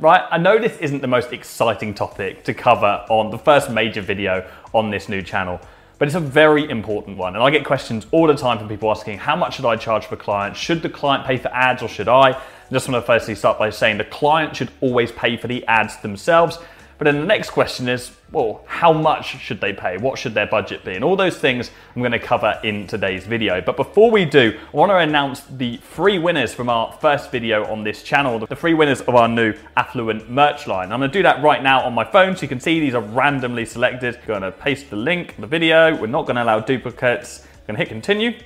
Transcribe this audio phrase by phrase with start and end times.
[0.00, 0.26] right?
[0.30, 4.50] I know this isn't the most exciting topic to cover on the first major video
[4.72, 5.60] on this new channel,
[5.98, 7.34] but it's a very important one.
[7.34, 10.06] And I get questions all the time from people asking, how much should I charge
[10.06, 10.58] for clients?
[10.58, 12.30] Should the client pay for ads or should I?
[12.30, 15.66] I just want to firstly start by saying the client should always pay for the
[15.66, 16.58] ads themselves.
[17.00, 19.96] But then the next question is, well, how much should they pay?
[19.96, 20.96] What should their budget be?
[20.96, 23.62] And all those things I'm going to cover in today's video.
[23.62, 27.64] But before we do, I want to announce the three winners from our first video
[27.72, 30.92] on this channel, the three winners of our new Affluent merch line.
[30.92, 32.94] I'm going to do that right now on my phone so you can see these
[32.94, 34.16] are randomly selected.
[34.16, 35.96] I'm going to paste the link the video.
[35.96, 37.46] We're not going to allow duplicates.
[37.46, 38.38] I'm going to hit continue.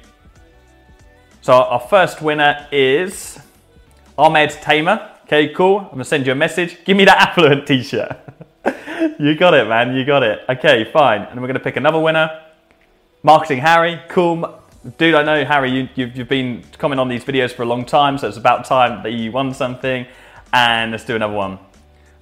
[1.41, 3.37] So our first winner is
[4.17, 5.11] Ahmed Tamer.
[5.25, 5.79] Okay, cool.
[5.79, 6.85] I'm gonna send you a message.
[6.85, 8.19] Give me that affluent t-shirt.
[9.19, 9.95] You got it, man.
[9.95, 10.45] You got it.
[10.49, 11.23] Okay, fine.
[11.23, 12.43] And we're gonna pick another winner.
[13.23, 14.01] Marketing Harry.
[14.09, 14.61] Cool.
[14.99, 17.87] Dude, I know Harry, you, you've, you've been commenting on these videos for a long
[17.87, 20.07] time, so it's about time that you won something.
[20.53, 21.59] And let's do another one.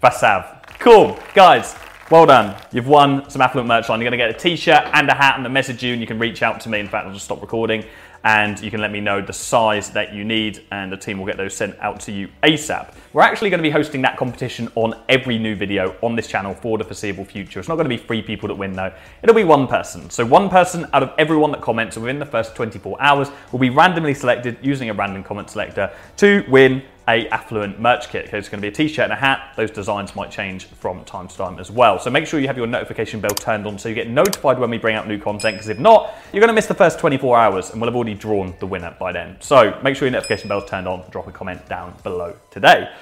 [0.02, 0.62] Vasav.
[0.78, 1.18] Cool.
[1.34, 1.76] Guys,
[2.12, 2.54] well done.
[2.72, 3.98] You've won some affluent merch line.
[3.98, 6.06] You're going to get a t-shirt and a hat and a message you and you
[6.06, 6.78] can reach out to me.
[6.78, 7.86] In fact, I'll just stop recording
[8.22, 11.24] and you can let me know the size that you need and the team will
[11.24, 12.94] get those sent out to you ASAP.
[13.14, 16.54] We're actually going to be hosting that competition on every new video on this channel
[16.54, 17.58] for the foreseeable future.
[17.58, 18.92] It's not going to be three people that win though.
[19.22, 20.10] It'll be one person.
[20.10, 23.70] So one person out of everyone that comments within the first 24 hours will be
[23.70, 28.26] randomly selected using a random comment selector to win a affluent merch kit.
[28.26, 29.54] Okay, it's going to be a t-shirt and a hat.
[29.56, 31.98] Those designs might change from time to time as well.
[31.98, 34.70] So make sure you have your notification bell turned on so you get notified when
[34.70, 37.38] we bring out new content because if not, you're going to miss the first 24
[37.38, 39.36] hours and we'll have already drawn the winner by then.
[39.40, 41.04] So make sure your notification bell's turned on.
[41.10, 42.92] Drop a comment down below today.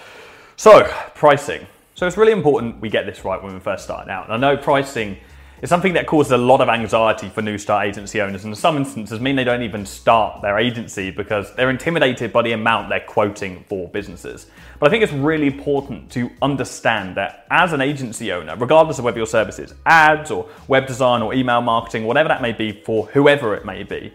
[0.57, 0.85] So
[1.15, 1.67] pricing.
[1.95, 4.25] So it's really important we get this right when we first start out.
[4.25, 5.19] And I know pricing
[5.63, 8.57] it's something that causes a lot of anxiety for new start agency owners, and in
[8.57, 12.89] some instances mean they don't even start their agency because they're intimidated by the amount
[12.89, 14.47] they're quoting for businesses.
[14.79, 19.05] But I think it's really important to understand that as an agency owner, regardless of
[19.05, 22.73] whether your service is ads or web design or email marketing, whatever that may be
[22.73, 24.13] for whoever it may be,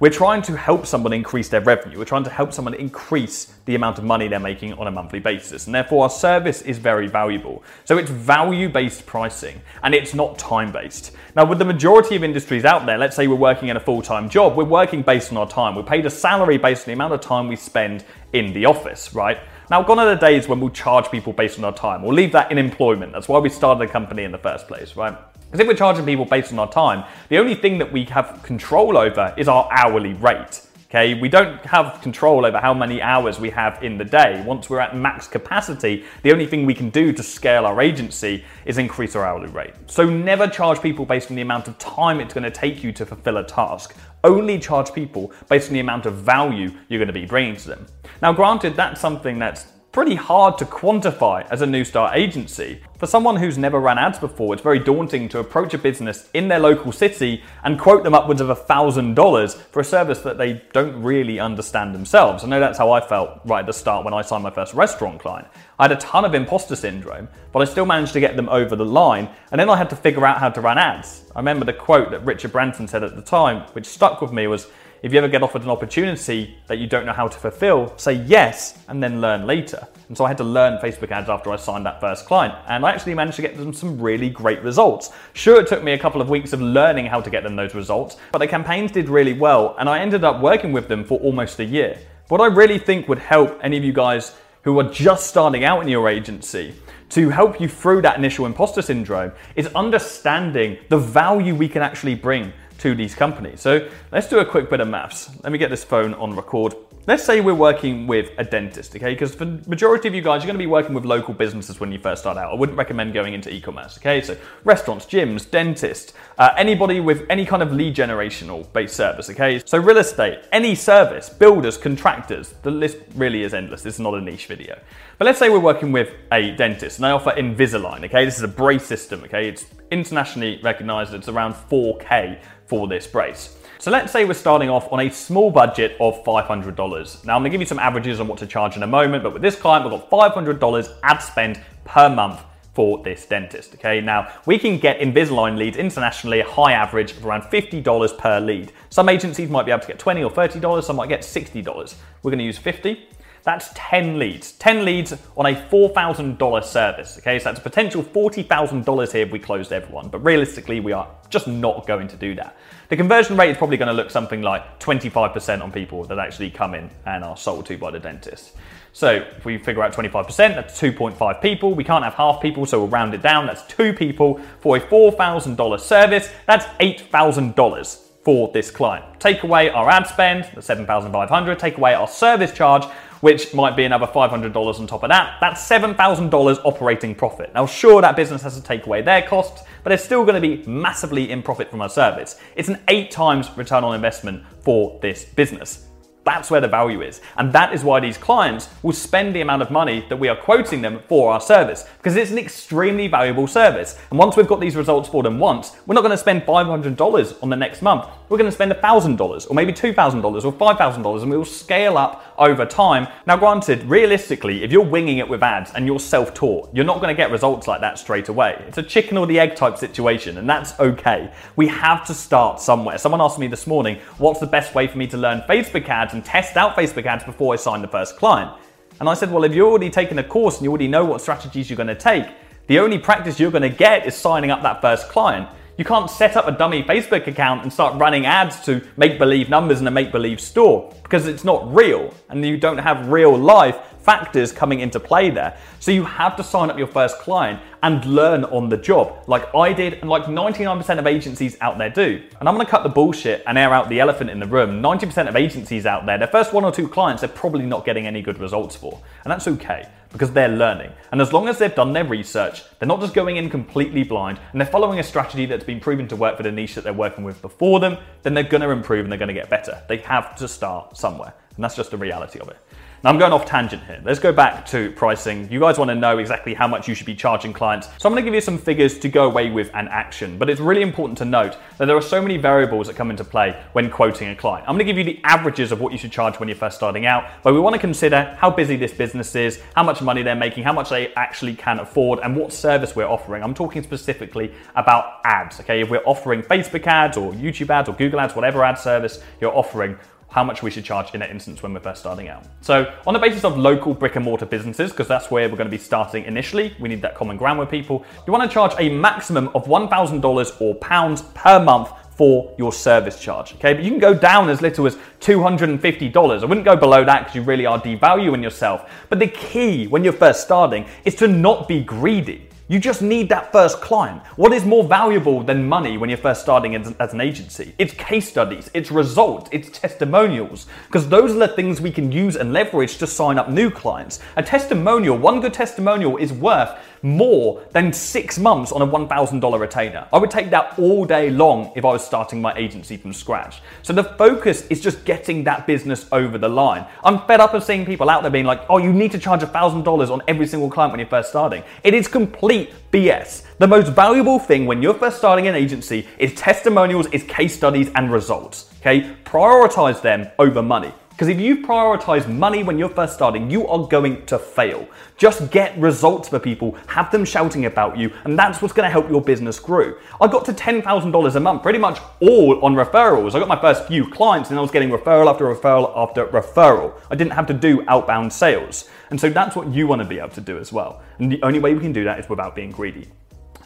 [0.00, 1.98] we're trying to help someone increase their revenue.
[1.98, 5.18] We're trying to help someone increase the amount of money they're making on a monthly
[5.18, 5.66] basis.
[5.66, 7.64] And therefore, our service is very valuable.
[7.84, 11.12] So it's value based pricing and it's not time based.
[11.34, 14.02] Now, with the majority of industries out there, let's say we're working in a full
[14.02, 15.74] time job, we're working based on our time.
[15.74, 19.14] We're paid a salary based on the amount of time we spend in the office,
[19.14, 19.38] right?
[19.70, 22.02] Now, gone are the days when we'll charge people based on our time.
[22.02, 23.12] We'll leave that in employment.
[23.12, 25.16] That's why we started a company in the first place, right?
[25.50, 28.42] Because if we're charging people based on our time, the only thing that we have
[28.42, 30.62] control over is our hourly rate.
[30.90, 34.42] Okay, we don't have control over how many hours we have in the day.
[34.46, 38.42] Once we're at max capacity, the only thing we can do to scale our agency
[38.64, 39.74] is increase our hourly rate.
[39.86, 42.92] So never charge people based on the amount of time it's going to take you
[42.92, 43.94] to fulfill a task.
[44.24, 47.68] Only charge people based on the amount of value you're going to be bringing to
[47.68, 47.86] them.
[48.22, 49.66] Now, granted, that's something that's
[49.98, 52.80] pretty hard to quantify as a new start agency.
[52.98, 56.46] For someone who's never ran ads before, it's very daunting to approach a business in
[56.46, 61.02] their local city and quote them upwards of $1,000 for a service that they don't
[61.02, 62.44] really understand themselves.
[62.44, 64.72] I know that's how I felt right at the start when I signed my first
[64.72, 65.48] restaurant client.
[65.80, 68.76] I had a ton of imposter syndrome, but I still managed to get them over
[68.76, 71.24] the line, and then I had to figure out how to run ads.
[71.34, 74.46] I remember the quote that Richard Branson said at the time, which stuck with me,
[74.46, 74.68] was
[75.02, 78.14] if you ever get offered an opportunity that you don't know how to fulfill, say
[78.14, 79.86] yes and then learn later.
[80.08, 82.54] And so I had to learn Facebook ads after I signed that first client.
[82.66, 85.10] And I actually managed to get them some really great results.
[85.34, 87.74] Sure, it took me a couple of weeks of learning how to get them those
[87.74, 89.76] results, but the campaigns did really well.
[89.78, 91.98] And I ended up working with them for almost a year.
[92.28, 95.82] What I really think would help any of you guys who are just starting out
[95.82, 96.74] in your agency
[97.10, 102.14] to help you through that initial imposter syndrome is understanding the value we can actually
[102.14, 103.60] bring to these companies.
[103.60, 105.30] So let's do a quick bit of maths.
[105.42, 106.74] Let me get this phone on record.
[107.08, 109.14] Let's say we're working with a dentist, okay?
[109.14, 111.90] Because for the majority of you guys, you're gonna be working with local businesses when
[111.90, 112.52] you first start out.
[112.52, 114.20] I wouldn't recommend going into e-commerce, okay?
[114.20, 119.62] So restaurants, gyms, dentists, uh, anybody with any kind of lead generational based service, okay?
[119.64, 123.80] So real estate, any service, builders, contractors, the list really is endless.
[123.80, 124.78] This is not a niche video.
[125.16, 128.26] But let's say we're working with a dentist and they offer Invisalign, okay?
[128.26, 129.48] This is a brace system, okay?
[129.48, 133.56] It's internationally recognized, it's around 4K for this brace.
[133.80, 137.24] So let's say we're starting off on a small budget of $500.
[137.24, 139.32] Now I'm gonna give you some averages on what to charge in a moment, but
[139.32, 142.40] with this client, we've got $500 ad spend per month
[142.74, 143.74] for this dentist.
[143.74, 148.40] Okay, now we can get Invisalign leads internationally a high average of around $50 per
[148.40, 148.72] lead.
[148.90, 151.94] Some agencies might be able to get 20 or $30, some might get $60.
[152.24, 153.08] We're gonna use 50.
[153.48, 154.52] That's 10 leads.
[154.52, 157.16] 10 leads on a $4,000 service.
[157.18, 160.08] Okay, so that's a potential $40,000 here if we closed everyone.
[160.08, 162.56] But realistically, we are just not going to do that.
[162.90, 166.50] The conversion rate is probably going to look something like 25% on people that actually
[166.50, 168.52] come in and are sold to by the dentist.
[168.92, 171.72] So if we figure out 25%, that's 2.5 people.
[171.72, 173.46] We can't have half people, so we'll round it down.
[173.46, 176.30] That's two people for a $4,000 service.
[176.46, 179.04] That's $8,000 for this client.
[179.20, 182.84] Take away our ad spend, the 7,500, take away our service charge,
[183.20, 185.38] which might be another $500 on top of that.
[185.40, 187.52] That's $7,000 operating profit.
[187.54, 190.46] Now, sure, that business has to take away their costs, but they're still going to
[190.46, 192.38] be massively in profit from our service.
[192.56, 195.87] It's an eight times return on investment for this business.
[196.28, 197.22] That's where the value is.
[197.38, 200.36] And that is why these clients will spend the amount of money that we are
[200.36, 203.98] quoting them for our service, because it's an extremely valuable service.
[204.10, 207.42] And once we've got these results for them once, we're not going to spend $500
[207.42, 208.08] on the next month.
[208.28, 212.34] We're going to spend $1,000 or maybe $2,000 or $5,000 and we will scale up
[212.36, 213.08] over time.
[213.26, 217.00] Now, granted, realistically, if you're winging it with ads and you're self taught, you're not
[217.00, 218.62] going to get results like that straight away.
[218.68, 221.32] It's a chicken or the egg type situation, and that's okay.
[221.56, 222.98] We have to start somewhere.
[222.98, 226.12] Someone asked me this morning, what's the best way for me to learn Facebook ads
[226.18, 228.50] and test out Facebook ads before I sign the first client.
[228.98, 231.20] And I said, well, if you're already taking a course and you already know what
[231.20, 232.26] strategies you're going to take,
[232.66, 235.48] the only practice you're going to get is signing up that first client.
[235.76, 239.48] You can't set up a dummy Facebook account and start running ads to make believe
[239.48, 243.38] numbers in a make believe store because it's not real and you don't have real
[243.38, 245.56] life factors coming into play there.
[245.80, 249.54] So you have to sign up your first client and learn on the job, like
[249.54, 252.22] I did and like 99% of agencies out there do.
[252.40, 254.82] And I'm gonna cut the bullshit and air out the elephant in the room.
[254.82, 258.06] 90% of agencies out there, their first one or two clients, they're probably not getting
[258.06, 259.00] any good results for.
[259.24, 260.90] And that's okay because they're learning.
[261.12, 264.40] And as long as they've done their research, they're not just going in completely blind
[264.52, 266.92] and they're following a strategy that's been proven to work for the niche that they're
[266.92, 269.82] working with before them, then they're gonna improve and they're gonna get better.
[269.88, 271.34] They have to start somewhere.
[271.58, 272.56] And that's just the reality of it.
[273.02, 274.00] Now I'm going off tangent here.
[274.04, 275.50] Let's go back to pricing.
[275.50, 277.88] You guys want to know exactly how much you should be charging clients.
[277.98, 280.38] So I'm going to give you some figures to go away with an action.
[280.38, 283.24] But it's really important to note that there are so many variables that come into
[283.24, 284.68] play when quoting a client.
[284.68, 286.76] I'm going to give you the averages of what you should charge when you're first
[286.76, 290.22] starting out, but we want to consider how busy this business is, how much money
[290.22, 293.42] they're making, how much they actually can afford, and what service we're offering.
[293.42, 295.58] I'm talking specifically about ads.
[295.58, 299.22] Okay, if we're offering Facebook ads or YouTube ads or Google ads, whatever ad service
[299.40, 299.96] you're offering,
[300.28, 302.44] how much we should charge in that instance when we're first starting out.
[302.60, 305.70] So, on the basis of local brick and mortar businesses, because that's where we're going
[305.70, 308.04] to be starting initially, we need that common ground with people.
[308.26, 313.20] You want to charge a maximum of $1,000 or pounds per month for your service
[313.20, 313.54] charge.
[313.54, 316.42] Okay, but you can go down as little as $250.
[316.42, 318.90] I wouldn't go below that because you really are devaluing yourself.
[319.08, 322.47] But the key when you're first starting is to not be greedy.
[322.70, 324.20] You just need that first client.
[324.36, 327.74] What is more valuable than money when you're first starting as, an agency?
[327.78, 332.36] It's case studies, it's results, it's testimonials, because those are the things we can use
[332.36, 334.20] and leverage to sign up new clients.
[334.36, 340.06] A testimonial, one good testimonial is worth more than six months on a $1,000 retainer.
[340.12, 343.60] I would take that all day long if I was starting my agency from scratch.
[343.82, 346.86] So the focus is just getting that business over the line.
[347.04, 349.40] I'm fed up of seeing people out there being like, oh, you need to charge
[349.40, 351.62] $1,000 on every single client when you're first starting.
[351.84, 353.44] It is complete BS.
[353.58, 357.90] The most valuable thing when you're first starting an agency is testimonials, is case studies,
[357.94, 358.72] and results.
[358.80, 359.14] Okay?
[359.24, 360.92] Prioritize them over money.
[361.18, 364.86] Because if you prioritize money when you're first starting, you are going to fail.
[365.16, 368.90] Just get results for people, have them shouting about you, and that's what's going to
[368.92, 369.94] help your business grow.
[370.20, 373.34] I got to $10,000 a month, pretty much all on referrals.
[373.34, 376.92] I got my first few clients, and I was getting referral after referral after referral.
[377.10, 378.88] I didn't have to do outbound sales.
[379.10, 381.02] And so that's what you want to be able to do as well.
[381.18, 383.08] And the only way we can do that is without being greedy.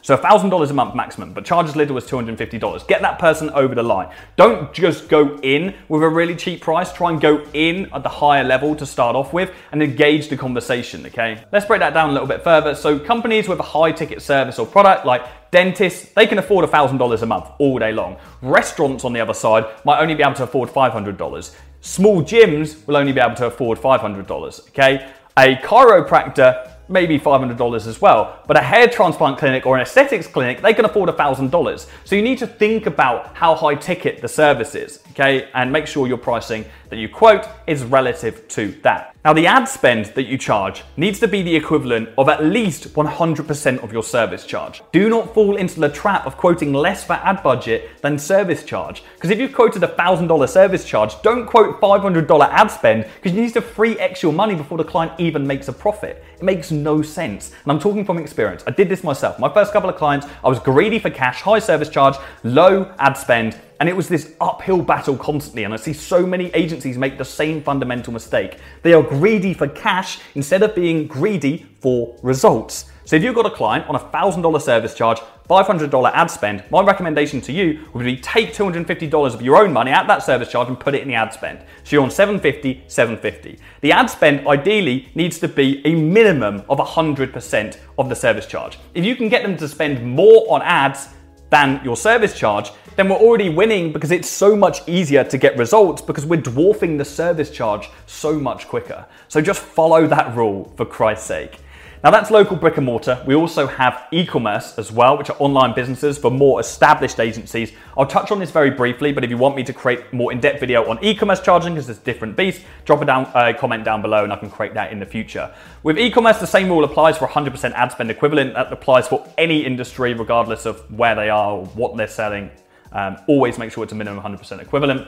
[0.03, 2.89] So $1,000 a month maximum, but charge as little as $250.
[2.89, 4.13] Get that person over the line.
[4.37, 6.93] Don't just go in with a really cheap price.
[6.93, 10.37] Try and go in at the higher level to start off with and engage the
[10.37, 11.45] conversation, okay?
[11.53, 12.75] Let's break that down a little bit further.
[12.75, 17.23] So companies with a high ticket service or product like Dentists, they can afford $1,000
[17.23, 18.17] a month all day long.
[18.41, 21.55] Restaurants, on the other side, might only be able to afford $500.
[21.83, 25.11] Small gyms will only be able to afford $500, okay?
[25.37, 28.41] A chiropractor maybe $500 as well.
[28.47, 31.87] But a hair transplant clinic or an aesthetics clinic, they can afford $1,000.
[32.05, 35.49] So you need to think about how high ticket the service is, okay?
[35.55, 39.17] And make sure your pricing that you quote is relative to that.
[39.25, 42.93] Now, the ad spend that you charge needs to be the equivalent of at least
[42.93, 44.83] 100% of your service charge.
[44.91, 49.05] Do not fall into the trap of quoting less for ad budget than service charge.
[49.15, 53.43] Because if you've quoted a $1,000 service charge, don't quote $500 ad spend because you
[53.43, 56.25] need to free X your money before the client even makes a profit.
[56.43, 57.53] It makes no sense.
[57.63, 58.65] And I'm talking from experience.
[58.67, 59.39] I did this myself.
[59.39, 63.17] My first couple of clients, I was greedy for cash, high service charge, low ad
[63.17, 65.63] spend, And it was this uphill battle constantly.
[65.63, 68.59] And I see so many agencies make the same fundamental mistake.
[68.83, 72.92] They are greedy for cash instead of being greedy for results.
[73.05, 75.19] So if you've got a client on a $1,000 service charge,
[75.51, 79.91] $500 ad spend, my recommendation to you would be take $250 of your own money
[79.91, 81.59] at that service charge and put it in the ad spend.
[81.83, 83.59] So you're on 750, 750.
[83.81, 88.79] The ad spend ideally needs to be a minimum of 100% of the service charge.
[88.95, 91.09] If you can get them to spend more on ads
[91.51, 95.57] than your service charge, then we're already winning because it's so much easier to get
[95.59, 99.05] results because we're dwarfing the service charge so much quicker.
[99.29, 101.59] So just follow that rule for Christ's sake.
[102.05, 103.23] Now that's local brick and mortar.
[103.29, 107.73] We also have e-commerce as well, which are online businesses for more established agencies.
[107.97, 110.59] I'll touch on this very briefly, but if you want me to create more in-depth
[110.59, 114.25] video on e-commerce charging, because it's different beast, drop a down, uh, comment down below
[114.25, 115.55] and I can create that in the future.
[115.85, 118.55] With e-commerce, the same rule applies for 100% ad spend equivalent.
[118.55, 122.51] That applies for any industry, regardless of where they are or what they're selling.
[122.91, 125.07] Um, always make sure it's a minimum 100% equivalent.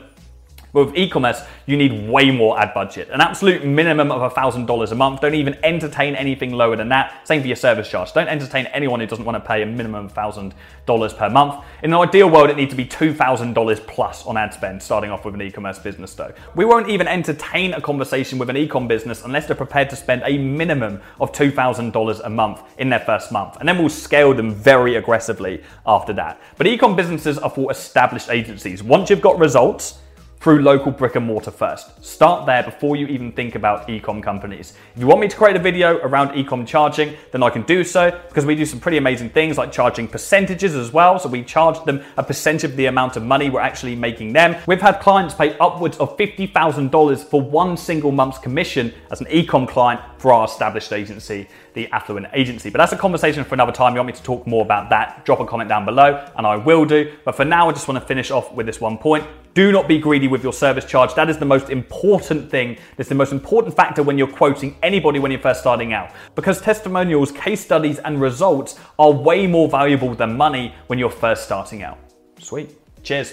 [0.75, 3.09] With e-commerce, you need way more ad budget.
[3.11, 5.21] An absolute minimum of $1,000 a month.
[5.21, 7.25] Don't even entertain anything lower than that.
[7.29, 8.13] Same for your service charge.
[8.13, 11.65] Don't entertain anyone who doesn't want to pay a minimum $1,000 per month.
[11.85, 15.25] In an ideal world, it needs to be $2,000 plus on ad spend, starting off
[15.25, 16.35] with an e-commerce business though.
[16.57, 20.23] We won't even entertain a conversation with an e-com business unless they're prepared to spend
[20.25, 23.59] a minimum of $2,000 a month in their first month.
[23.61, 26.41] And then we'll scale them very aggressively after that.
[26.57, 28.83] But e-com businesses are for established agencies.
[28.83, 30.01] Once you've got results,
[30.45, 32.05] through local brick and mortar first.
[32.05, 34.75] Start there before you even think about ecom companies.
[34.95, 37.83] If you want me to create a video around ecom charging, then I can do
[37.83, 41.19] so because we do some pretty amazing things like charging percentages as well.
[41.19, 44.55] So we charge them a percentage of the amount of money we're actually making them.
[44.67, 49.67] We've had clients pay upwards of $50,000 for one single month's commission as an ecom
[49.67, 52.69] client for our established agency, the Affluent Agency.
[52.69, 53.95] But that's a conversation for another time.
[53.95, 55.25] You want me to talk more about that?
[55.25, 57.15] Drop a comment down below and I will do.
[57.25, 59.27] But for now, I just want to finish off with this one point.
[59.55, 61.15] Do not be greedy with your service charge.
[61.15, 62.77] That is the most important thing.
[62.99, 66.11] It's the most important factor when you're quoting anybody when you're first starting out.
[66.35, 71.45] Because testimonials, case studies, and results are way more valuable than money when you're first
[71.45, 71.99] starting out.
[72.41, 72.77] Sweet.
[73.05, 73.23] Cheers.